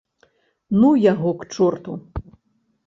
[0.79, 1.91] Ну яго к чорту.